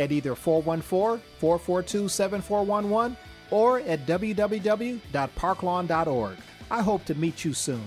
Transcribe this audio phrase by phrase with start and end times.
[0.00, 3.16] at either 414 442 7411
[3.50, 6.36] or at www.parklawn.org.
[6.70, 7.84] I hope to meet you soon.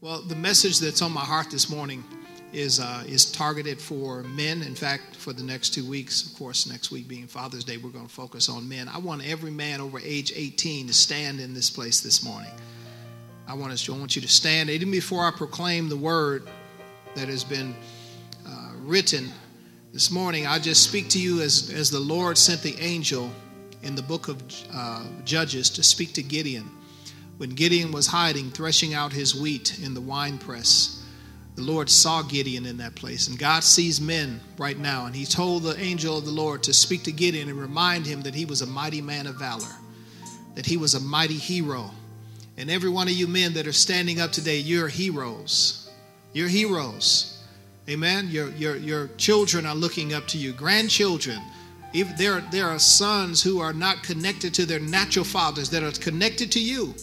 [0.00, 2.04] Well, the message that's on my heart this morning
[2.52, 4.62] is uh, is targeted for men.
[4.62, 7.90] In fact, for the next two weeks, of course, next week being Father's Day, we're
[7.90, 8.88] going to focus on men.
[8.88, 12.50] I want every man over age 18 to stand in this place this morning.
[13.46, 13.88] I want us.
[13.88, 16.48] I want you to stand even before I proclaim the word
[17.14, 17.74] that has been
[18.88, 19.30] written
[19.92, 20.46] this morning.
[20.46, 23.30] I just speak to you as as the Lord sent the angel
[23.82, 26.68] in the book of uh, Judges to speak to Gideon
[27.36, 30.98] when Gideon was hiding, threshing out his wheat in the winepress
[31.58, 33.26] the Lord saw Gideon in that place.
[33.26, 35.06] And God sees men right now.
[35.06, 38.22] And He told the angel of the Lord to speak to Gideon and remind him
[38.22, 39.74] that he was a mighty man of valor,
[40.54, 41.90] that he was a mighty hero.
[42.56, 45.90] And every one of you men that are standing up today, you're heroes.
[46.32, 47.37] You're heroes.
[47.88, 48.28] Amen.
[48.28, 51.40] Your, your, your children are looking up to you, grandchildren.
[51.94, 55.92] If there, there are sons who are not connected to their natural fathers that are
[55.92, 56.94] connected to you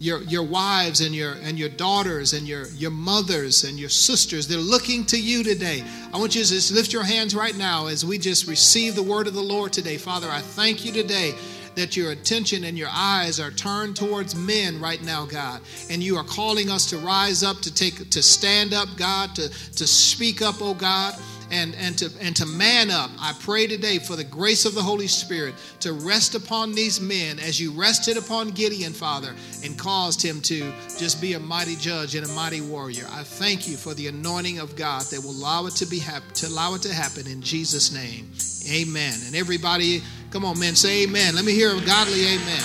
[0.00, 4.46] your, your wives and your and your daughters and your, your mothers and your sisters
[4.46, 5.82] they're looking to you today
[6.12, 9.02] i want you to just lift your hands right now as we just receive the
[9.02, 11.34] word of the lord today father i thank you today
[11.78, 16.16] that your attention and your eyes are turned towards men right now god and you
[16.16, 20.42] are calling us to rise up to take to stand up god to to speak
[20.42, 21.14] up oh god
[21.50, 23.10] and, and, to, and to man up.
[23.18, 27.38] I pray today for the grace of the Holy Spirit to rest upon these men
[27.38, 29.34] as you rested upon Gideon, Father,
[29.64, 33.06] and caused him to just be a mighty judge and a mighty warrior.
[33.10, 36.32] I thank you for the anointing of God that will allow it to be hap-
[36.34, 38.30] to allow it to happen in Jesus' name.
[38.70, 39.14] Amen.
[39.26, 41.34] And everybody, come on, men, say amen.
[41.34, 42.62] Let me hear a godly amen.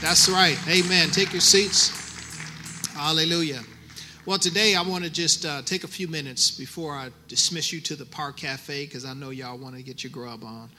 [0.00, 0.58] That's right.
[0.68, 1.10] Amen.
[1.10, 1.90] Take your seats.
[2.94, 3.60] Hallelujah.
[4.24, 7.80] Well, today I want to just uh, take a few minutes before I dismiss you
[7.82, 10.70] to the Park Cafe because I know y'all want to get your grub on.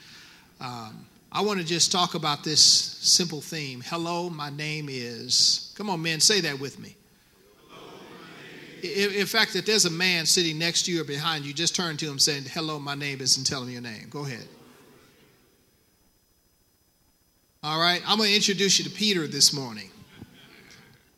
[0.61, 3.81] Um, I want to just talk about this simple theme.
[3.85, 5.73] Hello, my name is.
[5.75, 6.95] Come on, men, say that with me.
[8.83, 11.75] In, in fact, if there's a man sitting next to you or behind you, just
[11.75, 14.07] turn to him saying, Hello, my name is, and tell him your name.
[14.09, 14.47] Go ahead.
[17.65, 19.89] All right, I'm going to introduce you to Peter this morning.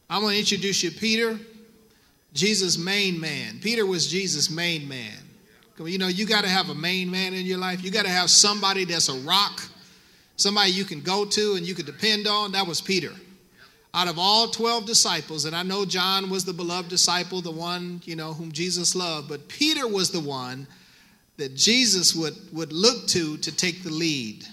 [0.08, 1.40] I'm going to introduce you to Peter.
[2.36, 3.58] Jesus' main man.
[3.62, 5.18] Peter was Jesus' main man.
[5.80, 7.84] You know, you got to have a main man in your life.
[7.84, 9.64] You got to have somebody that's a rock,
[10.36, 12.52] somebody you can go to and you can depend on.
[12.52, 13.12] That was Peter.
[13.96, 18.04] Out of all 12 disciples, and I know John was the beloved disciple, the one,
[18.06, 20.68] you know, whom Jesus loved, but Peter was the one
[21.38, 24.46] that Jesus would, would look to to take the lead.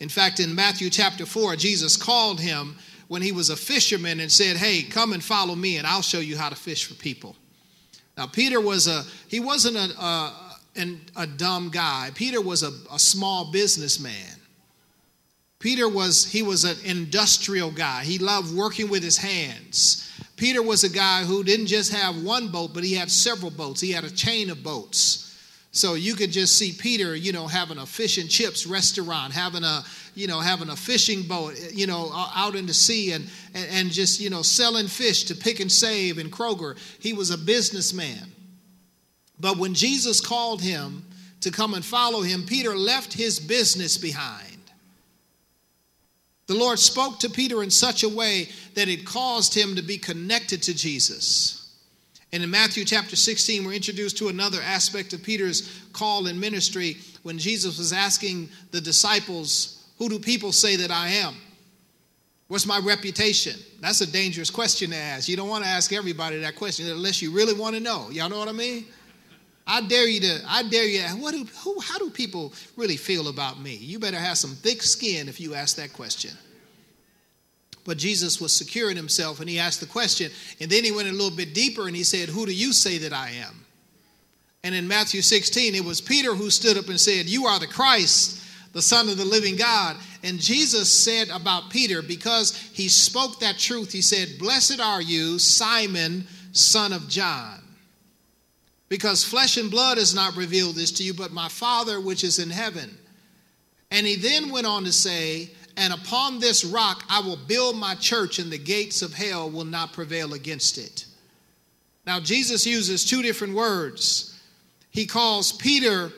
[0.00, 2.76] In fact, in Matthew chapter 4, Jesus called him
[3.08, 6.20] when he was a fisherman and said, Hey, come and follow me, and I'll show
[6.20, 7.36] you how to fish for people.
[8.16, 10.60] Now, Peter was a, he wasn't a, a,
[11.16, 12.10] a dumb guy.
[12.14, 14.40] Peter was a, a small businessman.
[15.58, 18.04] Peter was, he was an industrial guy.
[18.04, 20.10] He loved working with his hands.
[20.36, 23.80] Peter was a guy who didn't just have one boat, but he had several boats.
[23.80, 25.23] He had a chain of boats.
[25.74, 29.64] So you could just see Peter, you know, having a fish and chips restaurant, having
[29.64, 29.82] a,
[30.14, 33.90] you know, having a fishing boat, eh, you know, out in the sea and, and,
[33.90, 36.78] just, you know, selling fish to Pick 'n Save and Kroger.
[37.00, 38.30] He was a businessman.
[39.40, 41.04] But when Jesus called him
[41.40, 44.58] to come and follow him, Peter left his business behind.
[46.46, 49.98] The Lord spoke to Peter in such a way that it caused him to be
[49.98, 51.63] connected to Jesus.
[52.34, 56.96] And in Matthew chapter 16, we're introduced to another aspect of Peter's call and ministry
[57.22, 61.36] when Jesus was asking the disciples, who do people say that I am?
[62.48, 63.54] What's my reputation?
[63.80, 65.28] That's a dangerous question to ask.
[65.28, 68.08] You don't want to ask everybody that question unless you really want to know.
[68.10, 68.86] Y'all know what I mean?
[69.64, 73.28] I dare you to, I dare you, what do, who, how do people really feel
[73.28, 73.76] about me?
[73.76, 76.32] You better have some thick skin if you ask that question.
[77.84, 80.30] But Jesus was secure in himself and he asked the question.
[80.60, 82.98] And then he went a little bit deeper and he said, Who do you say
[82.98, 83.64] that I am?
[84.62, 87.66] And in Matthew 16, it was Peter who stood up and said, You are the
[87.66, 88.42] Christ,
[88.72, 89.96] the Son of the living God.
[90.22, 95.38] And Jesus said about Peter, because he spoke that truth, he said, Blessed are you,
[95.38, 97.60] Simon, son of John.
[98.88, 102.38] Because flesh and blood has not revealed this to you, but my Father which is
[102.38, 102.96] in heaven.
[103.90, 107.94] And he then went on to say, And upon this rock I will build my
[107.94, 111.06] church, and the gates of hell will not prevail against it.
[112.06, 114.30] Now, Jesus uses two different words
[114.90, 116.12] he calls Peter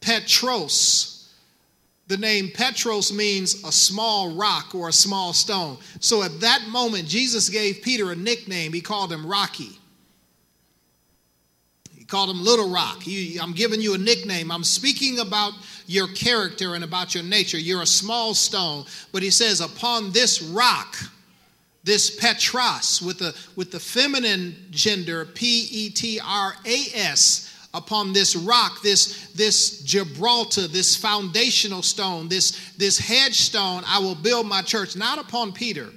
[0.00, 1.14] Petros.
[2.06, 5.78] The name Petros means a small rock or a small stone.
[6.00, 8.72] So at that moment, Jesus gave Peter a nickname.
[8.72, 9.78] He called him Rocky.
[12.08, 13.02] Called him Little Rock.
[13.02, 14.50] He, I'm giving you a nickname.
[14.50, 15.52] I'm speaking about
[15.86, 17.58] your character and about your nature.
[17.58, 18.86] You're a small stone.
[19.12, 20.96] But he says, Upon this rock,
[21.84, 28.14] this Petros with the, with the feminine gender, P E T R A S, upon
[28.14, 34.62] this rock, this, this Gibraltar, this foundational stone, this, this headstone, I will build my
[34.62, 35.88] church, not upon Peter.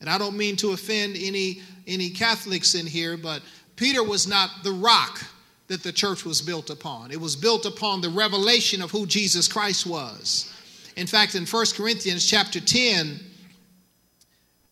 [0.00, 3.42] And I don't mean to offend any, any Catholics in here, but
[3.76, 5.20] Peter was not the rock
[5.66, 7.10] that the church was built upon.
[7.10, 10.52] It was built upon the revelation of who Jesus Christ was.
[10.96, 13.18] In fact, in 1 Corinthians chapter 10,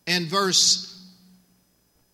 [0.07, 1.01] and verse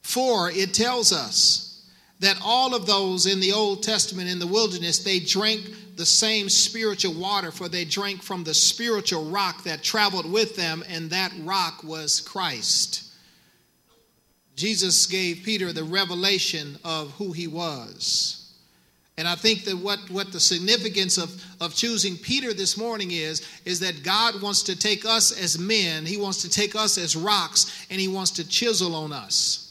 [0.03, 1.89] 4, it tells us
[2.19, 5.61] that all of those in the Old Testament in the wilderness, they drank
[5.95, 10.83] the same spiritual water, for they drank from the spiritual rock that traveled with them,
[10.89, 13.08] and that rock was Christ.
[14.59, 18.35] Jesus gave Peter the revelation of who he was.
[19.17, 23.45] And I think that what, what the significance of, of choosing Peter this morning is,
[23.63, 27.15] is that God wants to take us as men, He wants to take us as
[27.15, 29.68] rocks, and He wants to chisel on us.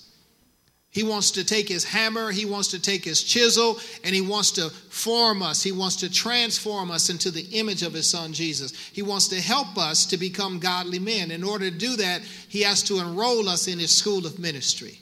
[0.99, 4.51] He wants to take his hammer, he wants to take his chisel, and he wants
[4.51, 5.63] to form us.
[5.63, 8.73] He wants to transform us into the image of his son Jesus.
[8.93, 11.31] He wants to help us to become godly men.
[11.31, 14.99] In order to do that, he has to enroll us in his school of ministry.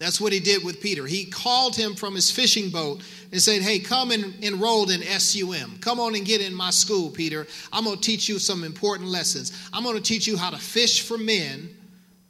[0.00, 1.06] That's what he did with Peter.
[1.06, 3.00] He called him from his fishing boat
[3.30, 5.78] and said, Hey, come and enroll in SUM.
[5.82, 7.46] Come on and get in my school, Peter.
[7.72, 9.52] I'm going to teach you some important lessons.
[9.72, 11.76] I'm going to teach you how to fish for men,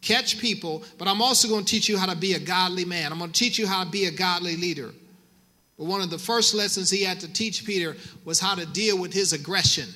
[0.04, 3.12] catch people, but I'm also going to teach you how to be a godly man.
[3.12, 4.90] I'm going to teach you how to be a godly leader.
[5.78, 8.98] But one of the first lessons he had to teach Peter was how to deal
[8.98, 9.86] with his aggression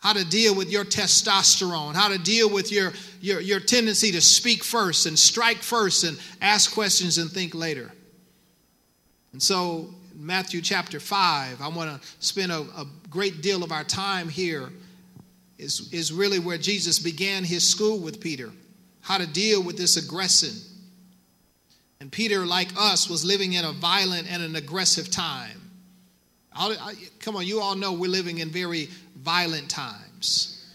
[0.00, 4.20] how to deal with your testosterone, how to deal with your, your, your tendency to
[4.20, 7.92] speak first and strike first and ask questions and think later.
[9.32, 13.84] And so, Matthew chapter 5, I want to spend a, a great deal of our
[13.84, 14.70] time here,
[15.58, 18.50] is, is really where Jesus began his school with Peter,
[19.00, 20.54] how to deal with this aggression.
[22.00, 25.60] And Peter, like us, was living in a violent and an aggressive time.
[26.52, 30.66] I, come on, you all know we're living in very violent times.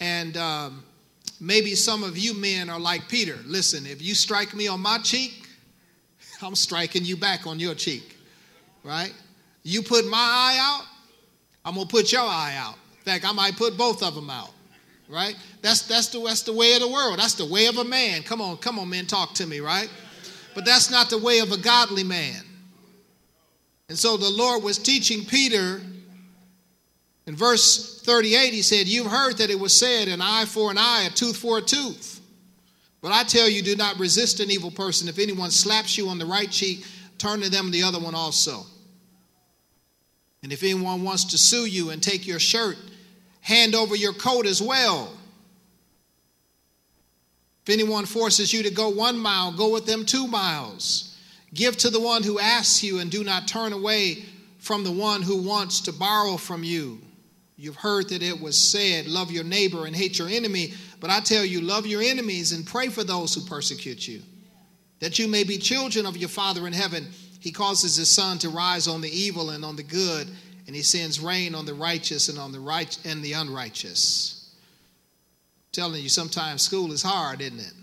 [0.00, 0.84] And um,
[1.40, 3.38] maybe some of you men are like Peter.
[3.46, 5.48] Listen, if you strike me on my cheek,
[6.42, 8.16] I'm striking you back on your cheek,
[8.82, 9.12] right?
[9.62, 10.84] You put my eye out,
[11.64, 12.74] I'm gonna put your eye out.
[12.98, 14.50] In fact, I might put both of them out,
[15.08, 15.36] right?
[15.62, 17.18] That's that's the that's the way of the world.
[17.18, 18.22] That's the way of a man.
[18.22, 19.90] Come on, come on, man, talk to me, right?
[20.54, 22.42] But that's not the way of a godly man.
[23.88, 25.80] And so the Lord was teaching Peter
[27.26, 30.78] in verse 38, he said, You've heard that it was said, an eye for an
[30.78, 32.20] eye, a tooth for a tooth.
[33.00, 35.08] But I tell you, do not resist an evil person.
[35.08, 36.84] If anyone slaps you on the right cheek,
[37.18, 38.64] turn to them the other one also.
[40.42, 42.76] And if anyone wants to sue you and take your shirt,
[43.44, 45.12] hand over your coat as well.
[47.62, 51.16] If anyone forces you to go one mile, go with them two miles.
[51.52, 54.24] Give to the one who asks you, and do not turn away
[54.58, 56.98] from the one who wants to borrow from you.
[57.56, 60.72] You've heard that it was said, Love your neighbor and hate your enemy.
[60.98, 64.22] But I tell you, love your enemies and pray for those who persecute you,
[65.00, 67.06] that you may be children of your Father in heaven.
[67.40, 70.28] He causes his sun to rise on the evil and on the good,
[70.66, 74.54] and he sends rain on the righteous and on the right and the unrighteous.
[74.54, 77.74] I'm telling you, sometimes school is hard, isn't it?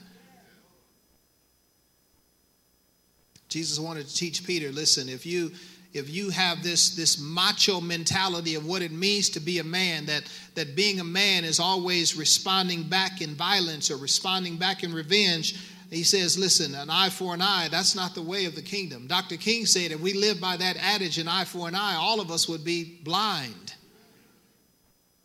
[3.50, 5.52] Jesus wanted to teach Peter, listen, if you
[5.94, 10.06] if you have this, this macho mentality of what it means to be a man,
[10.06, 10.24] that,
[10.56, 15.60] that being a man is always responding back in violence or responding back in revenge,
[15.92, 19.08] he says, listen, an eye for an eye, that's not the way of the kingdom.
[19.08, 19.36] Dr.
[19.36, 22.32] King said, if we live by that adage, an eye for an eye, all of
[22.32, 23.74] us would be blind.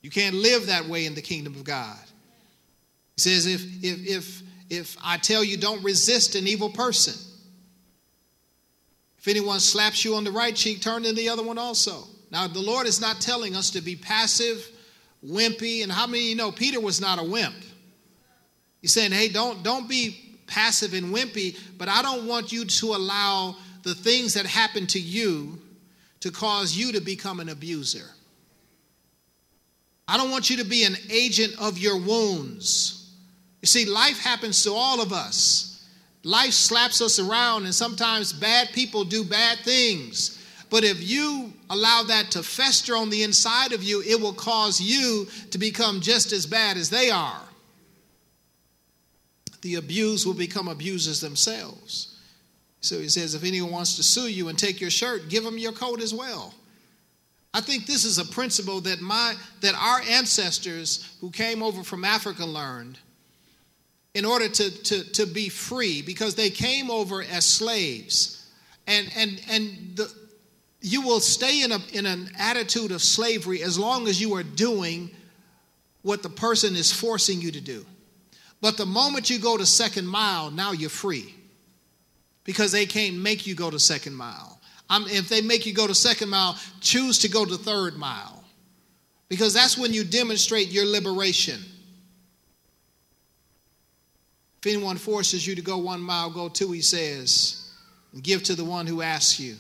[0.03, 1.99] You can't live that way in the kingdom of God.
[3.15, 7.15] He says, if, if, if, if I tell you don't resist an evil person,
[9.19, 12.03] if anyone slaps you on the right cheek, turn to the other one also.
[12.33, 14.69] Now, the Lord is not telling us to be passive,
[15.25, 17.55] wimpy, and how many you know Peter was not a wimp?
[18.83, 22.87] He's saying, hey, don't, don't be passive and wimpy, but I don't want you to
[22.95, 25.59] allow the things that happen to you
[26.21, 28.07] to cause you to become an abuser.
[30.09, 33.13] I don't want you to be an agent of your wounds.
[33.63, 35.85] You see, life happens to all of us.
[36.23, 40.43] Life slaps us around, and sometimes bad people do bad things.
[40.71, 44.81] But if you allow that to fester on the inside of you, it will cause
[44.81, 47.46] you to become just as bad as they are
[49.67, 52.17] the abused will become abusers themselves.
[52.81, 55.59] So he says, if anyone wants to sue you and take your shirt, give them
[55.59, 56.55] your coat as well.
[57.53, 62.05] I think this is a principle that my that our ancestors who came over from
[62.05, 62.99] Africa learned
[64.15, 68.49] in order to, to, to be free, because they came over as slaves.
[68.87, 70.13] And and and the,
[70.81, 74.45] you will stay in a in an attitude of slavery as long as you are
[74.45, 75.11] doing
[76.03, 77.85] what the person is forcing you to do.
[78.67, 81.33] But the moment you go to second mile, now you're free
[82.43, 84.61] because they can't make you go to second mile.
[84.91, 88.43] if they make you go to second mile, choose to go to third mile
[89.29, 91.61] because that's when you demonstrate your liberation.
[94.59, 97.71] If anyone forces you to go one mile, go two, he says,
[98.13, 99.55] and give to the one who asks you.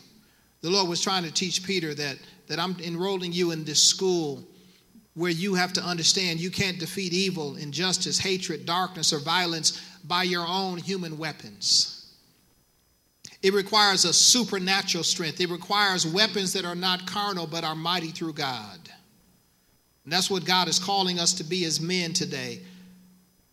[0.62, 2.16] The Lord was trying to teach Peter that,
[2.48, 4.42] that I'm enrolling you in this school
[5.16, 10.22] where you have to understand you can't defeat evil, injustice, hatred, darkness, or violence by
[10.22, 12.14] your own human weapons.
[13.42, 15.40] It requires a supernatural strength.
[15.40, 18.78] It requires weapons that are not carnal but are mighty through God.
[20.04, 22.60] And that's what God is calling us to be as men today.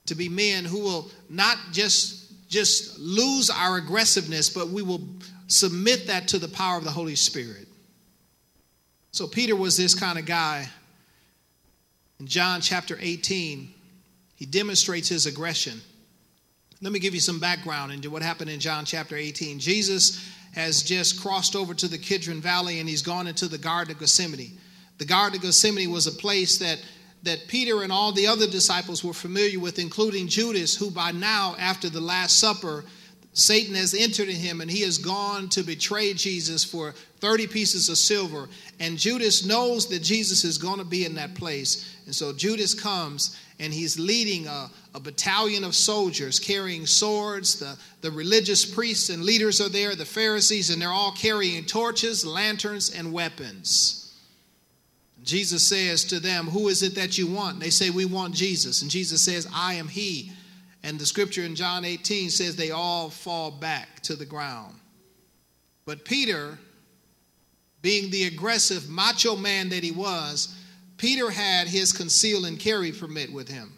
[0.08, 5.02] To be men who will not just, just lose our aggressiveness, but we will
[5.48, 7.68] submit that to the power of the Holy Spirit.
[9.12, 10.68] So Peter was this kind of guy
[12.24, 13.68] in John chapter 18,
[14.36, 15.82] he demonstrates his aggression.
[16.82, 19.60] Let me give you some background into what happened in John chapter 18.
[19.60, 23.92] Jesus has just crossed over to the Kidron Valley and he's gone into the Garden
[23.92, 24.58] of Gethsemane.
[25.00, 26.82] The Garden of Gethsemane was a place that,
[27.24, 31.58] that Peter and all the other disciples were familiar with, including Judas, who by now,
[31.60, 32.86] after the Last Supper,
[33.34, 37.90] Satan has entered in him and he has gone to betray Jesus for 30 pieces
[37.90, 38.48] of silver.
[38.80, 41.96] And Judas knows that Jesus is going to be in that place.
[42.06, 47.58] And so Judas comes and he's leading a, a battalion of soldiers carrying swords.
[47.58, 52.24] The, the religious priests and leaders are there, the Pharisees, and they're all carrying torches,
[52.24, 54.00] lanterns, and weapons.
[55.24, 57.54] Jesus says to them, Who is it that you want?
[57.54, 58.82] And they say, We want Jesus.
[58.82, 60.33] And Jesus says, I am he.
[60.84, 64.76] And the scripture in John 18 says they all fall back to the ground.
[65.86, 66.58] But Peter,
[67.82, 70.56] being the aggressive macho man that he was,
[70.98, 73.74] Peter had his conceal and carry permit with him.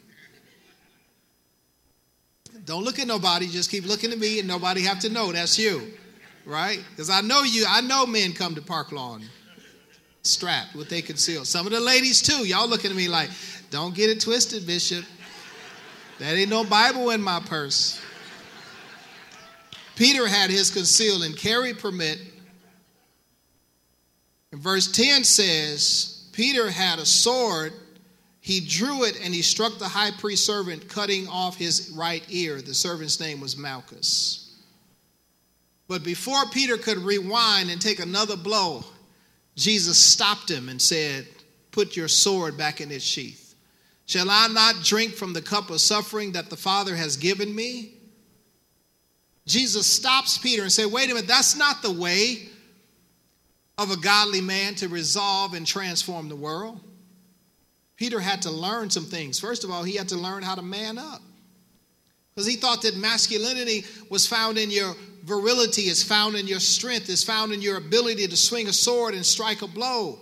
[2.65, 5.57] Don't look at nobody, just keep looking at me and nobody have to know that's
[5.59, 5.93] you.
[6.45, 6.83] Right?
[6.91, 9.23] Because I know you, I know men come to Park Lawn
[10.23, 11.45] strapped with they conceal.
[11.45, 12.47] Some of the ladies too.
[12.47, 13.29] Y'all looking at me like,
[13.69, 15.05] don't get it twisted, Bishop.
[16.19, 18.01] That ain't no Bible in my purse.
[19.95, 22.19] Peter had his conceal and carry permit.
[24.51, 27.73] And verse 10 says, Peter had a sword.
[28.41, 32.61] He drew it and he struck the high priest servant, cutting off his right ear.
[32.61, 34.41] The servant's name was Malchus.
[35.87, 38.83] But before Peter could rewind and take another blow,
[39.55, 41.27] Jesus stopped him and said,
[41.71, 43.44] Put your sword back in its sheath.
[44.05, 47.93] Shall I not drink from the cup of suffering that the Father has given me?
[49.47, 52.49] Jesus stops Peter and says, Wait a minute, that's not the way
[53.77, 56.79] of a godly man to resolve and transform the world.
[57.95, 59.39] Peter had to learn some things.
[59.39, 61.21] First of all, he had to learn how to man up.
[62.33, 64.93] Because he thought that masculinity was found in your
[65.23, 69.13] virility, is found in your strength, is found in your ability to swing a sword
[69.13, 70.19] and strike a blow.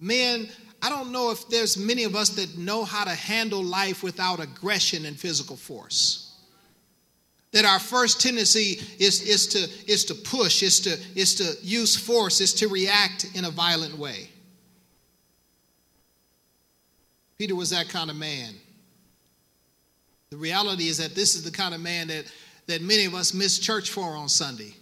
[0.00, 0.48] Men
[0.82, 4.40] I don't know if there's many of us that know how to handle life without
[4.40, 6.38] aggression and physical force.
[7.52, 9.58] That our first tendency is, is, to,
[9.90, 13.96] is to push, is to, is to use force, is to react in a violent
[13.96, 14.28] way.
[17.38, 18.54] Peter was that kind of man.
[20.30, 22.30] The reality is that this is the kind of man that,
[22.66, 24.74] that many of us miss church for on Sunday.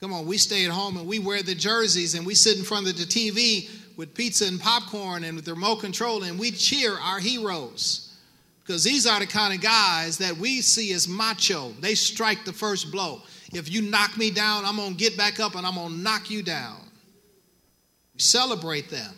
[0.00, 2.64] Come on, we stay at home and we wear the jerseys and we sit in
[2.64, 6.52] front of the TV with pizza and popcorn and with the remote control and we
[6.52, 8.16] cheer our heroes.
[8.60, 11.72] Because these are the kind of guys that we see as macho.
[11.80, 13.22] They strike the first blow.
[13.52, 15.98] If you knock me down, I'm going to get back up and I'm going to
[15.98, 16.78] knock you down.
[18.14, 19.14] We celebrate them.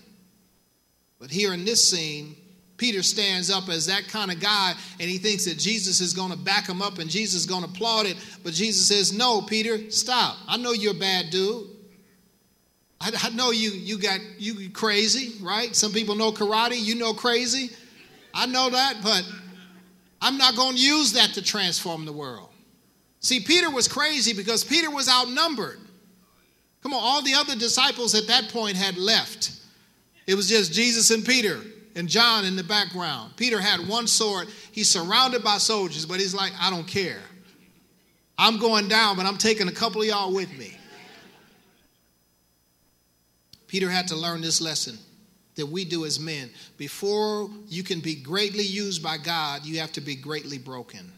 [1.18, 2.34] But here in this scene,
[2.78, 6.30] Peter stands up as that kind of guy and he thinks that Jesus is going
[6.30, 8.16] to back him up and Jesus is going to applaud it.
[8.42, 10.38] But Jesus says, No, Peter, stop.
[10.49, 11.69] I know you're a bad dude.
[13.00, 15.75] I, I know you you got you crazy, right?
[15.75, 17.71] Some people know karate, you know crazy.
[18.35, 19.28] I know that, but
[20.23, 22.50] I'm not going to use that to transform the world.
[23.21, 25.78] See, Peter was crazy because Peter was outnumbered.
[26.83, 29.52] Come on, all the other disciples at that point had left.
[30.26, 31.61] It was just Jesus and Peter
[31.97, 33.37] and John in the background.
[33.37, 34.49] Peter had one sword.
[34.73, 37.21] He's surrounded by soldiers, but he's like, I don't care.
[38.38, 40.78] I'm going down, but I'm taking a couple of y'all with me.
[43.70, 44.98] Peter had to learn this lesson
[45.54, 46.50] that we do as men.
[46.76, 51.12] Before you can be greatly used by God, you have to be greatly broken.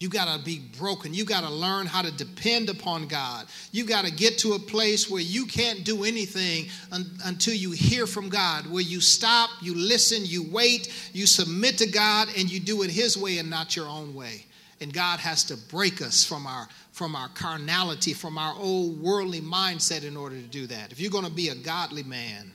[0.00, 1.14] You got to be broken.
[1.14, 3.46] You got to learn how to depend upon God.
[3.70, 7.70] You got to get to a place where you can't do anything un- until you
[7.70, 12.50] hear from God, where you stop, you listen, you wait, you submit to God, and
[12.50, 14.44] you do it His way and not your own way.
[14.80, 19.40] And God has to break us from our from our carnality, from our old worldly
[19.40, 20.92] mindset in order to do that.
[20.92, 22.52] If you're going to be a godly man,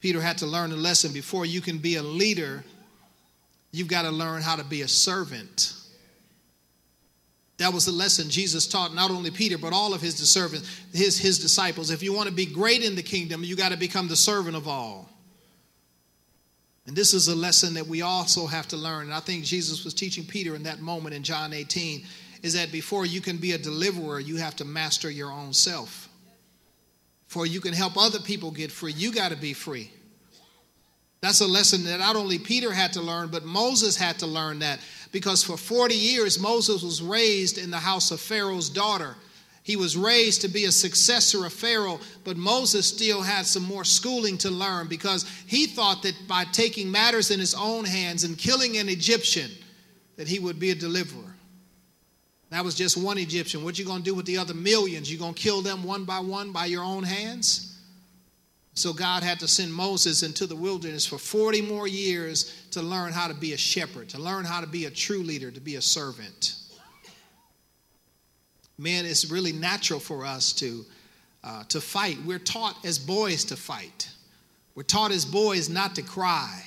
[0.00, 2.64] Peter had to learn a lesson before you can be a leader,
[3.72, 5.74] you've got to learn how to be a servant.
[7.58, 11.18] That was the lesson Jesus taught not only Peter, but all of his, servants, his,
[11.18, 11.90] his disciples.
[11.90, 14.56] If you want to be great in the kingdom, you got to become the servant
[14.56, 15.08] of all.
[16.86, 19.06] And this is a lesson that we also have to learn.
[19.06, 22.04] And I think Jesus was teaching Peter in that moment in John 18
[22.44, 26.10] is that before you can be a deliverer, you have to master your own self.
[27.26, 29.90] Before you can help other people get free, you got to be free.
[31.22, 34.58] That's a lesson that not only Peter had to learn, but Moses had to learn
[34.58, 34.78] that
[35.10, 39.16] because for 40 years Moses was raised in the house of Pharaoh's daughter.
[39.62, 43.84] He was raised to be a successor of Pharaoh, but Moses still had some more
[43.84, 48.36] schooling to learn because he thought that by taking matters in his own hands and
[48.36, 49.50] killing an Egyptian,
[50.16, 51.33] that he would be a deliverer.
[52.54, 53.64] That was just one Egyptian.
[53.64, 55.10] What you going to do with the other millions?
[55.10, 57.76] You going to kill them one by one by your own hands?
[58.74, 63.12] So God had to send Moses into the wilderness for 40 more years to learn
[63.12, 65.74] how to be a shepherd, to learn how to be a true leader, to be
[65.74, 66.54] a servant.
[68.78, 70.84] Man, it's really natural for us to,
[71.42, 72.18] uh, to fight.
[72.24, 74.08] We're taught as boys to fight.
[74.76, 76.62] We're taught as boys not to cry.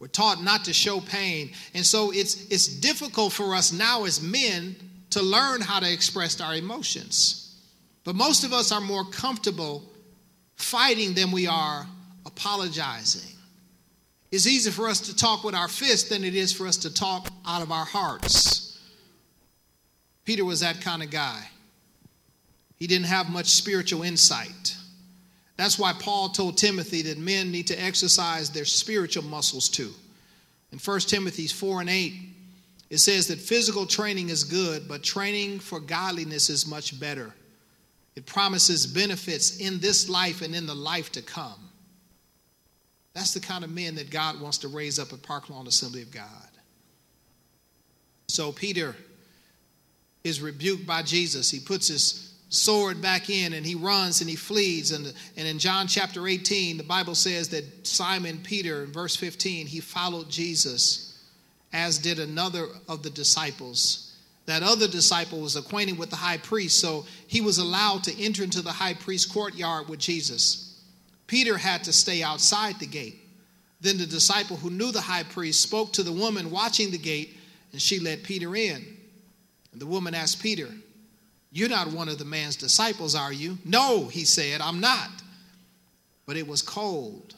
[0.00, 1.52] We're taught not to show pain.
[1.72, 4.74] And so it's, it's difficult for us now as men
[5.14, 7.56] to learn how to express our emotions.
[8.04, 9.82] But most of us are more comfortable
[10.56, 11.86] fighting than we are
[12.26, 13.36] apologizing.
[14.30, 16.92] It's easier for us to talk with our fists than it is for us to
[16.92, 18.80] talk out of our hearts.
[20.24, 21.48] Peter was that kind of guy.
[22.76, 24.76] He didn't have much spiritual insight.
[25.56, 29.92] That's why Paul told Timothy that men need to exercise their spiritual muscles too.
[30.72, 32.12] In 1 Timothy 4 and 8,
[32.90, 37.32] it says that physical training is good, but training for godliness is much better.
[38.16, 41.70] It promises benefits in this life and in the life to come.
[43.14, 46.02] That's the kind of men that God wants to raise up at Park Lawn Assembly
[46.02, 46.26] of God.
[48.28, 48.96] So Peter
[50.24, 51.50] is rebuked by Jesus.
[51.50, 54.92] He puts his sword back in and he runs and he flees.
[54.92, 59.66] And, and in John chapter 18, the Bible says that Simon Peter, in verse 15,
[59.66, 61.03] he followed Jesus,
[61.74, 64.12] as did another of the disciples.
[64.46, 68.44] That other disciple was acquainted with the high priest, so he was allowed to enter
[68.44, 70.80] into the high priest's courtyard with Jesus.
[71.26, 73.20] Peter had to stay outside the gate.
[73.80, 77.36] Then the disciple who knew the high priest spoke to the woman watching the gate,
[77.72, 78.84] and she let Peter in.
[79.72, 80.68] And the woman asked Peter,
[81.50, 83.58] You're not one of the man's disciples, are you?
[83.64, 85.10] No, he said, I'm not.
[86.26, 87.34] But it was cold.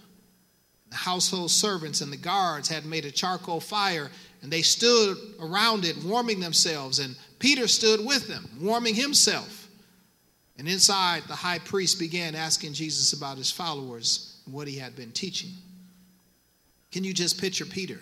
[0.91, 4.11] The household servants and the guards had made a charcoal fire
[4.47, 7.01] and they stood around it, warming themselves.
[7.01, 9.67] And Peter stood with them, warming himself.
[10.57, 14.95] And inside, the high priest began asking Jesus about his followers and what he had
[14.95, 15.51] been teaching.
[16.93, 17.99] Can you just picture Peter?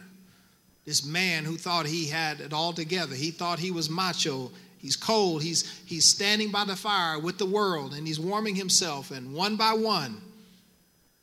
[0.84, 3.14] This man who thought he had it all together.
[3.14, 4.50] He thought he was macho.
[4.76, 5.42] He's cold.
[5.42, 9.12] He's, he's standing by the fire with the world and he's warming himself.
[9.12, 10.20] And one by one,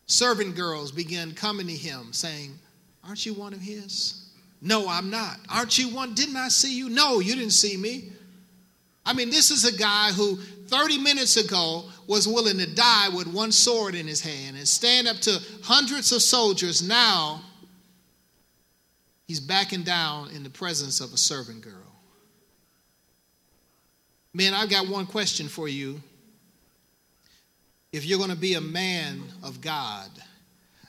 [0.07, 2.57] servant girls begin coming to him saying,
[3.03, 4.30] Aren't you one of his?
[4.61, 5.37] No, I'm not.
[5.49, 6.13] Aren't you one?
[6.13, 6.89] Didn't I see you?
[6.89, 8.11] No, you didn't see me.
[9.05, 13.27] I mean, this is a guy who 30 minutes ago was willing to die with
[13.27, 16.87] one sword in his hand and stand up to hundreds of soldiers.
[16.87, 17.41] Now,
[19.27, 21.73] he's backing down in the presence of a servant girl.
[24.33, 26.01] Man, I've got one question for you.
[27.91, 30.09] If you're going to be a man of God,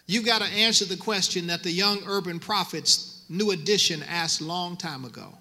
[0.06, 4.77] you've got to answer the question that the young urban prophets, New Edition, asked long
[4.77, 5.33] time ago.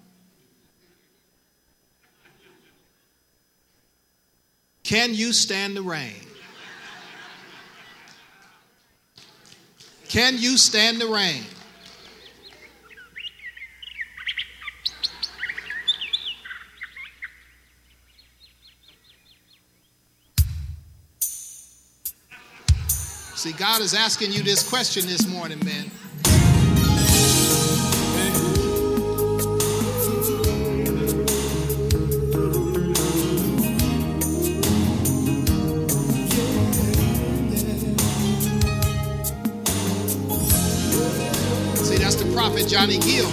[4.82, 6.14] Can you stand the rain?
[10.08, 11.42] Can you stand the rain?
[23.34, 25.90] See, God is asking you this question this morning, man.
[42.72, 43.30] Johnny Gill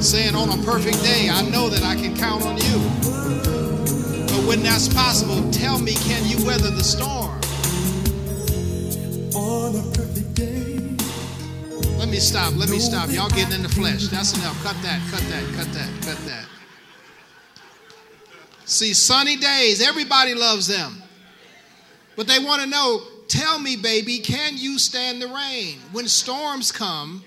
[0.00, 2.78] saying, On a perfect day, I know that I can count on you.
[4.28, 7.38] But when that's possible, tell me, can you weather the storm?
[9.36, 10.78] on a perfect day.
[11.98, 12.56] Let me stop.
[12.56, 13.10] Let me stop.
[13.10, 14.06] Y'all getting in the flesh.
[14.06, 14.58] That's enough.
[14.64, 15.02] Cut that.
[15.10, 15.44] Cut that.
[15.54, 15.90] Cut that.
[16.06, 16.46] Cut that.
[18.64, 21.02] See, sunny days, everybody loves them.
[22.16, 25.78] But they want to know tell me, baby, can you stand the rain?
[25.92, 27.24] When storms come,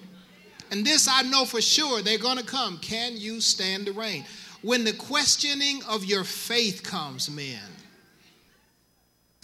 [0.72, 2.78] and this I know for sure, they're going to come.
[2.80, 4.26] Can you stand the rain?
[4.62, 7.60] When the questioning of your faith comes, men,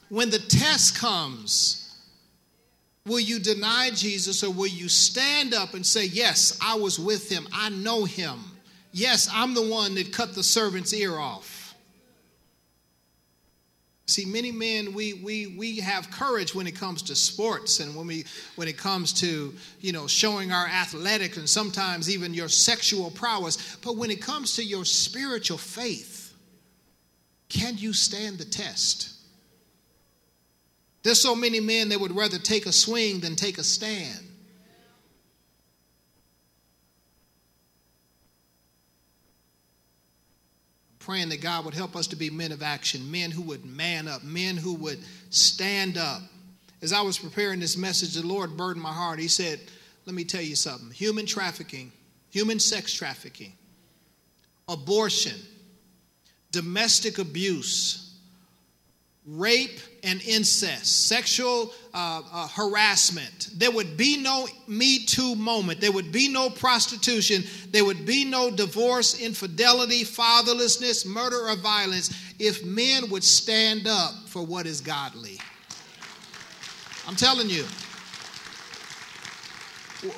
[0.09, 1.87] when the test comes,
[3.07, 7.31] Will you deny Jesus or will you stand up and say, Yes, I was with
[7.31, 7.47] him.
[7.53, 8.39] I know him.
[8.91, 11.56] Yes, I'm the one that cut the servant's ear off.
[14.17, 18.07] See, many men, we, we, we have courage when it comes to sports and when,
[18.07, 18.25] we,
[18.55, 23.77] when it comes to, you know, showing our athletic and sometimes even your sexual prowess.
[23.83, 26.33] But when it comes to your spiritual faith,
[27.47, 29.13] can you stand the test?
[31.03, 34.26] There's so many men that would rather take a swing than take a stand.
[41.07, 44.09] Praying that God would help us to be men of action, men who would man
[44.09, 46.21] up, men who would stand up.
[46.81, 49.17] As I was preparing this message, the Lord burdened my heart.
[49.17, 49.61] He said,
[50.05, 51.93] Let me tell you something human trafficking,
[52.29, 53.53] human sex trafficking,
[54.67, 55.39] abortion,
[56.51, 58.06] domestic abuse,
[59.27, 63.49] rape and incest, sexual uh, uh, harassment.
[63.57, 65.81] There would be no Me Too moment.
[65.81, 67.43] There would be no prostitution.
[67.71, 74.13] There would be no divorce, infidelity, fatherlessness, murder, or violence if men would stand up
[74.27, 75.37] for what is godly.
[77.05, 77.65] I'm telling you.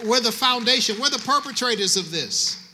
[0.06, 2.68] We're the foundation, we're the perpetrators of this.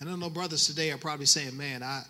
[0.00, 2.02] I don't know, brothers today are probably saying, man, I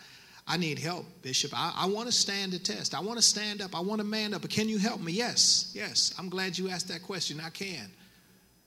[0.46, 1.52] I need help, Bishop.
[1.54, 2.94] I, I want to stand the test.
[2.94, 3.74] I want to stand up.
[3.74, 4.42] I want to man up.
[4.42, 5.12] But can you help me?
[5.12, 6.14] Yes, yes.
[6.18, 7.40] I'm glad you asked that question.
[7.40, 7.90] I can.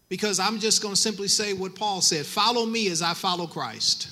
[0.10, 3.46] Because I'm just going to simply say what Paul said follow me as I follow
[3.46, 4.10] Christ.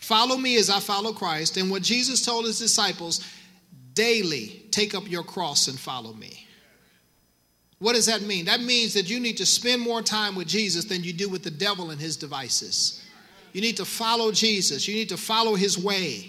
[0.00, 1.58] Follow me as I follow Christ.
[1.58, 3.24] And what Jesus told his disciples
[3.94, 6.46] daily take up your cross and follow me.
[7.78, 8.46] What does that mean?
[8.46, 11.42] That means that you need to spend more time with Jesus than you do with
[11.42, 13.04] the devil and his devices.
[13.52, 14.88] You need to follow Jesus.
[14.88, 16.28] You need to follow his way.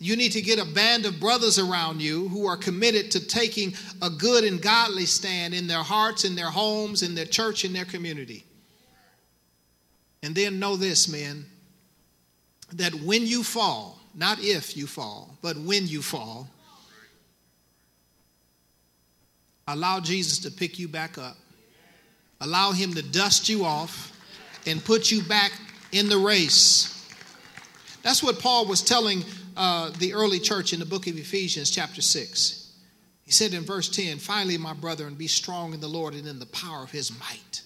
[0.00, 3.74] You need to get a band of brothers around you who are committed to taking
[4.00, 7.72] a good and godly stand in their hearts, in their homes, in their church, in
[7.72, 8.44] their community.
[10.22, 11.46] And then know this, men,
[12.74, 16.48] that when you fall, not if you fall, but when you fall,
[19.66, 21.36] allow Jesus to pick you back up.
[22.40, 24.12] Allow him to dust you off
[24.66, 25.52] and put you back
[25.92, 26.94] in the race.
[28.02, 29.24] That's what Paul was telling
[29.56, 32.72] uh, the early church in the book of Ephesians, chapter 6.
[33.22, 36.38] He said in verse 10, Finally, my brethren, be strong in the Lord and in
[36.38, 37.62] the power of his might.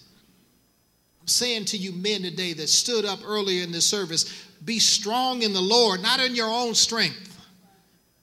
[1.21, 5.41] I'm saying to you, men today that stood up earlier in this service, be strong
[5.41, 7.29] in the Lord, not in your own strength.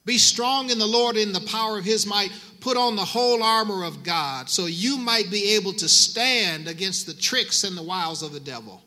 [0.05, 2.31] Be strong in the Lord in the power of his might.
[2.59, 7.07] Put on the whole armor of God so you might be able to stand against
[7.07, 8.83] the tricks and the wiles of the devil.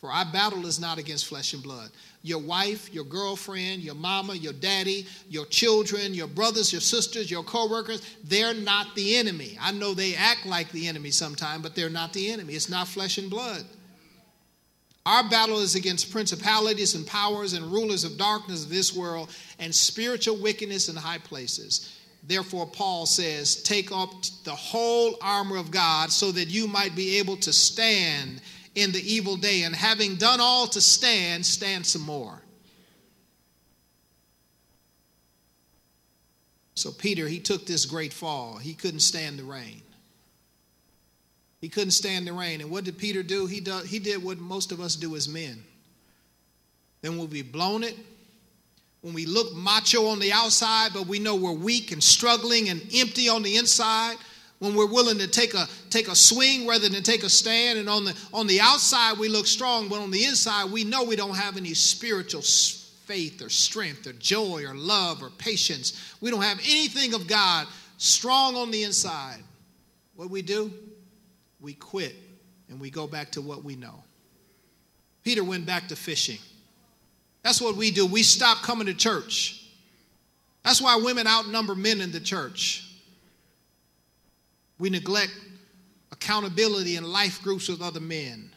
[0.00, 1.90] For our battle is not against flesh and blood.
[2.22, 7.42] Your wife, your girlfriend, your mama, your daddy, your children, your brothers, your sisters, your
[7.42, 9.58] coworkers, they're not the enemy.
[9.60, 12.54] I know they act like the enemy sometimes, but they're not the enemy.
[12.54, 13.64] It's not flesh and blood.
[15.04, 19.74] Our battle is against principalities and powers and rulers of darkness of this world and
[19.74, 21.98] spiritual wickedness in high places.
[22.24, 24.10] Therefore, Paul says, Take up
[24.44, 28.42] the whole armor of God so that you might be able to stand
[28.78, 32.42] in the evil day, and having done all to stand, stand some more.
[36.74, 38.56] So, Peter, he took this great fall.
[38.56, 39.82] He couldn't stand the rain.
[41.60, 42.60] He couldn't stand the rain.
[42.60, 43.46] And what did Peter do?
[43.46, 45.64] He, do, he did what most of us do as men.
[47.02, 47.96] Then we'll be blown it.
[49.00, 52.80] When we look macho on the outside, but we know we're weak and struggling and
[52.94, 54.16] empty on the inside,
[54.58, 57.78] when we're willing to take a take a swing rather than take a stand.
[57.78, 61.04] And on the on the outside we look strong but on the inside we know
[61.04, 66.14] we don't have any spiritual faith or strength or joy or love or patience.
[66.20, 67.66] We don't have anything of god
[67.96, 69.42] strong on the inside.
[70.16, 70.72] What we do?
[71.60, 72.16] We quit
[72.68, 74.02] and we go back to what we know.
[75.24, 76.38] Peter went back to fishing.
[77.42, 78.06] That's what we do.
[78.06, 79.66] We stop coming to church.
[80.64, 82.87] That's why women outnumber men in the church
[84.78, 85.32] we neglect
[86.12, 88.50] accountability in life groups with other men.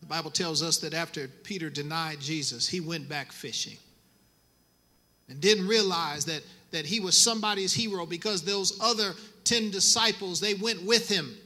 [0.00, 3.76] The Bible tells us that after Peter denied Jesus, he went back fishing
[5.28, 6.42] and didn't realize that,
[6.72, 9.12] that he was somebody's hero because those other
[9.44, 11.36] 10 disciples, they went with him.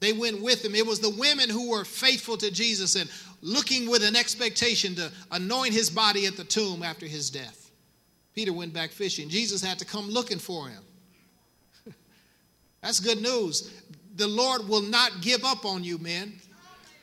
[0.00, 0.74] They went with him.
[0.74, 3.10] It was the women who were faithful to Jesus and
[3.42, 7.70] looking with an expectation to anoint his body at the tomb after his death.
[8.34, 9.28] Peter went back fishing.
[9.28, 10.82] Jesus had to come looking for him.
[12.82, 13.72] That's good news.
[14.16, 16.32] The Lord will not give up on you, men.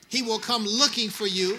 [0.09, 1.57] He will come looking for you.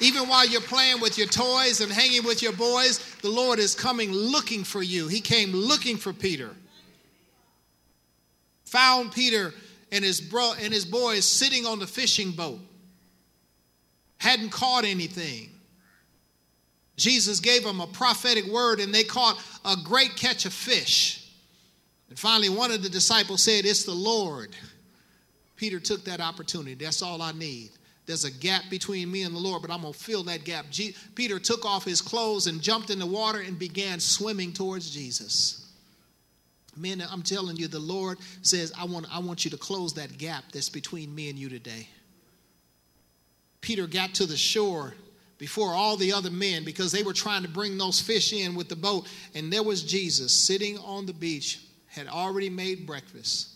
[0.00, 3.74] Even while you're playing with your toys and hanging with your boys, the Lord is
[3.74, 5.08] coming looking for you.
[5.08, 6.50] He came looking for Peter.
[8.66, 9.54] Found Peter
[9.92, 12.58] and his bro and his boys sitting on the fishing boat.
[14.18, 15.50] Hadn't caught anything.
[16.96, 21.23] Jesus gave them a prophetic word and they caught a great catch of fish.
[22.14, 24.54] And finally, one of the disciples said, It's the Lord.
[25.56, 26.74] Peter took that opportunity.
[26.74, 27.70] That's all I need.
[28.06, 30.66] There's a gap between me and the Lord, but I'm going to fill that gap.
[30.70, 34.90] G- Peter took off his clothes and jumped in the water and began swimming towards
[34.90, 35.72] Jesus.
[36.76, 40.16] Men, I'm telling you, the Lord says, I want, I want you to close that
[40.16, 41.88] gap that's between me and you today.
[43.60, 44.94] Peter got to the shore
[45.38, 48.68] before all the other men because they were trying to bring those fish in with
[48.68, 51.58] the boat, and there was Jesus sitting on the beach
[51.94, 53.48] had already made breakfast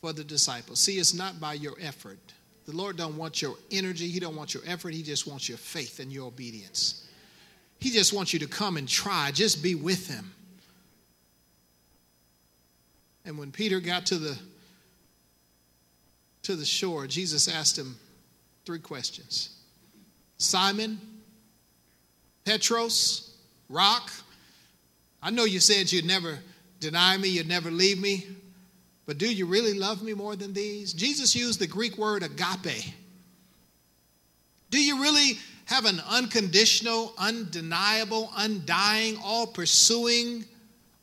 [0.00, 0.80] for the disciples.
[0.80, 2.18] See, it's not by your effort.
[2.66, 5.58] The Lord don't want your energy, he don't want your effort, he just wants your
[5.58, 7.08] faith and your obedience.
[7.78, 10.32] He just wants you to come and try, just be with him.
[13.24, 14.38] And when Peter got to the
[16.42, 17.96] to the shore, Jesus asked him
[18.64, 19.56] three questions.
[20.38, 21.00] Simon,
[22.44, 23.36] Petros,
[23.68, 24.12] rock,
[25.20, 26.38] I know you said you'd never
[26.86, 28.26] deny me, you'd never leave me.
[29.06, 30.92] But do you really love me more than these?
[30.92, 32.94] Jesus used the Greek word agape.
[34.70, 40.44] Do you really have an unconditional, undeniable, undying, all pursuing,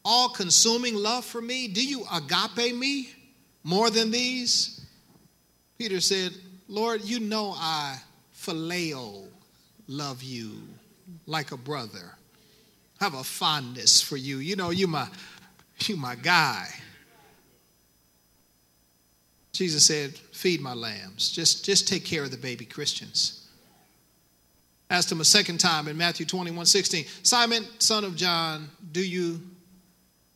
[0.05, 1.67] all consuming love for me?
[1.67, 3.09] Do you agape me
[3.63, 4.85] more than these?
[5.77, 6.31] Peter said,
[6.69, 7.97] Lord, you know I
[8.37, 9.25] phileo
[9.87, 10.61] love you
[11.25, 12.15] like a brother.
[13.01, 14.37] have a fondness for you.
[14.37, 15.07] You know, you my
[15.79, 16.67] you my guy.
[19.51, 21.31] Jesus said, Feed my lambs.
[21.31, 23.47] Just, just take care of the baby Christians.
[24.89, 29.41] Asked him a second time in Matthew 21 16, Simon, son of John, do you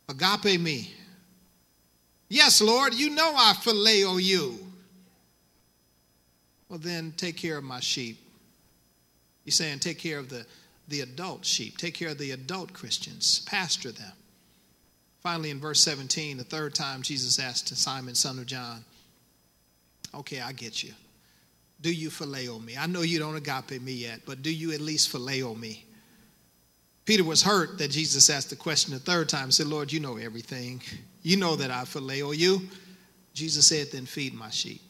[0.08, 0.94] agape me?
[2.28, 4.58] Yes, Lord, you know I phileo you.
[6.68, 8.18] Well, then take care of my sheep.
[9.44, 10.44] He's saying, take care of the,
[10.88, 14.12] the adult sheep, take care of the adult Christians, pastor them.
[15.28, 18.82] Finally, in verse 17, the third time Jesus asked Simon, son of John,
[20.14, 20.94] Okay, I get you.
[21.82, 22.78] Do you phileo me?
[22.78, 25.84] I know you don't agape me yet, but do you at least phileo me?
[27.04, 29.50] Peter was hurt that Jesus asked the question the third time.
[29.50, 30.80] Said, Lord, you know everything.
[31.22, 32.62] You know that I phileo you.
[33.34, 34.80] Jesus said, Then feed my sheep.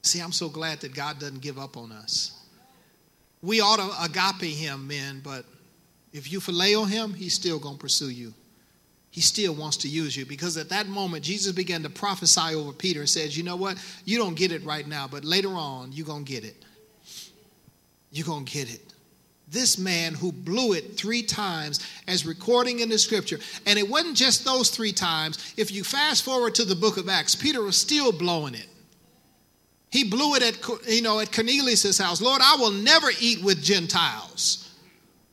[0.00, 2.32] See, I'm so glad that God doesn't give up on us.
[3.42, 5.44] We ought to agape him, men, but
[6.14, 8.32] if you phileo him, he's still going to pursue you.
[9.10, 10.24] he still wants to use you.
[10.24, 13.76] Because at that moment jesus began to prophesy over peter and says you know what?
[14.06, 16.64] You don't get it right now but later on you're going to get it.
[18.12, 18.80] You're going to get it.
[19.48, 24.16] This man who blew it three times as recording in the scripture and it wasn't
[24.16, 25.54] just those three times.
[25.56, 28.68] If you fast forward to the book of acts peter was still blowing it.
[29.90, 32.22] He blew it at you know at cornelius' house.
[32.22, 34.63] Lord i will never eat with gentiles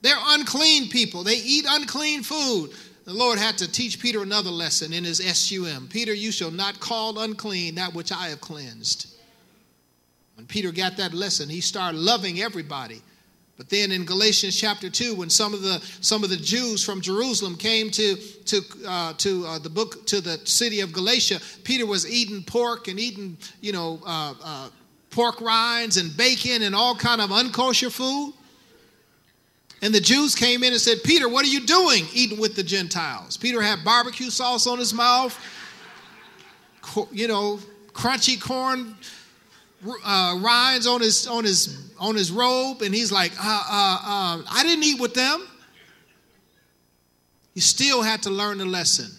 [0.02, 2.72] they're unclean people they eat unclean food
[3.04, 5.88] the Lord had to teach Peter another lesson in his SUM.
[5.88, 9.08] Peter, you shall not call unclean that which I have cleansed.
[10.36, 13.02] When Peter got that lesson, he started loving everybody.
[13.58, 17.02] But then in Galatians chapter 2, when some of the, some of the Jews from
[17.02, 21.86] Jerusalem came to, to, uh, to uh, the book, to the city of Galatia, Peter
[21.86, 24.70] was eating pork and eating, you know, uh, uh
[25.10, 28.34] pork rinds and bacon and all kind of unkosher food.
[29.82, 32.64] And the Jews came in and said, Peter, what are you doing eating with the
[32.64, 33.36] Gentiles?
[33.36, 35.38] Peter had barbecue sauce on his mouth,
[37.12, 37.60] you know,
[37.94, 38.96] crunchy corn
[40.06, 42.84] uh, rinds on his, on, his, on his robe.
[42.84, 45.48] And he's like, uh, uh, uh, I didn't eat with them.
[47.56, 49.10] He still had to learn the lesson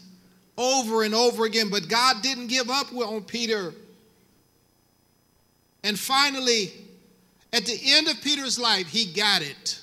[0.57, 1.71] over and over again.
[1.71, 3.75] But God didn't give up on Peter.
[5.83, 6.73] And finally,
[7.53, 9.82] at the end of Peter's life, he got it.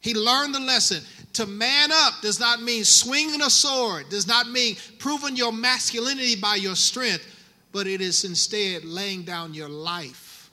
[0.00, 1.02] He learned the lesson.
[1.34, 6.36] To man up does not mean swinging a sword, does not mean proving your masculinity
[6.36, 7.24] by your strength,
[7.72, 10.50] but it is instead laying down your life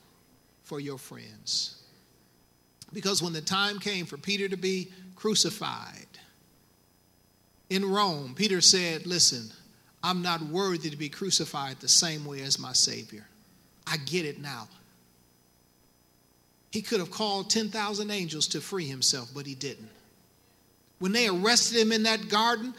[0.64, 1.82] for your friends.
[2.94, 6.06] Because when the time came for Peter to be crucified
[7.70, 9.52] in Rome, Peter said, Listen,
[10.04, 13.28] I'm not worthy to be crucified the same way as my Savior.
[13.86, 14.68] I get it now.
[16.78, 19.90] He could have called 10,000 angels to free himself, but he didn't.
[21.00, 22.76] When they arrested him in that garden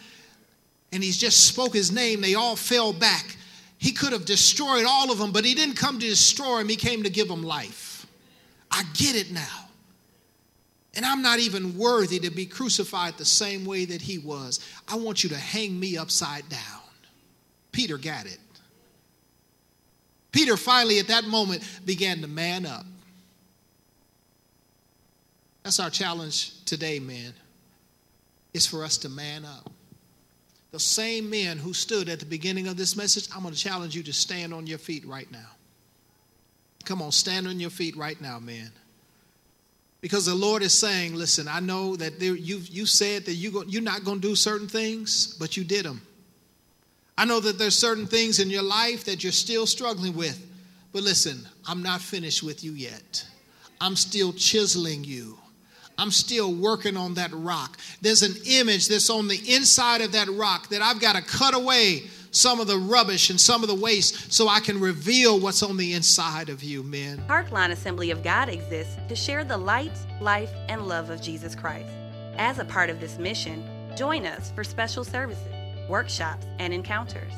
[0.92, 3.36] and he just spoke his name, they all fell back.
[3.76, 6.76] He could have destroyed all of them, but he didn't come to destroy them, he
[6.76, 8.06] came to give them life.
[8.70, 9.66] I get it now.
[10.94, 14.60] And I'm not even worthy to be crucified the same way that he was.
[14.86, 16.82] I want you to hang me upside down.
[17.72, 18.38] Peter got it.
[20.30, 22.86] Peter finally, at that moment, began to man up.
[25.68, 27.34] That's our challenge today, man.
[28.54, 29.70] It's for us to man up.
[30.70, 33.94] The same men who stood at the beginning of this message, I'm going to challenge
[33.94, 35.50] you to stand on your feet right now.
[36.86, 38.70] Come on, stand on your feet right now, man.
[40.00, 43.50] Because the Lord is saying, listen, I know that there, you, you said that you
[43.50, 46.00] go, you're not going to do certain things, but you did them.
[47.18, 50.42] I know that there's certain things in your life that you're still struggling with.
[50.94, 53.22] But listen, I'm not finished with you yet.
[53.82, 55.36] I'm still chiseling you.
[55.98, 57.76] I'm still working on that rock.
[58.00, 61.54] There's an image that's on the inside of that rock that I've got to cut
[61.54, 65.62] away some of the rubbish and some of the waste so I can reveal what's
[65.62, 67.24] on the inside of you, men.
[67.28, 71.88] Parklawn Assembly of God exists to share the light, life, and love of Jesus Christ.
[72.36, 75.52] As a part of this mission, join us for special services,
[75.88, 77.32] workshops, and encounters.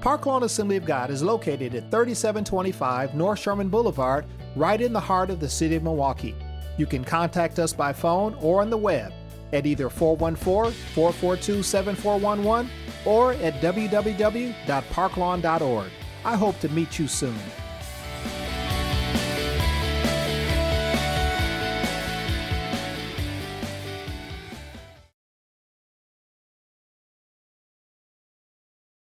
[0.00, 4.24] Parklawn Assembly of God is located at 3725 North Sherman Boulevard,
[4.56, 6.34] right in the heart of the city of Milwaukee.
[6.76, 9.12] You can contact us by phone or on the web
[9.52, 12.70] at either 414 442 7411
[13.04, 15.90] or at www.parklawn.org.
[16.24, 17.38] I hope to meet you soon.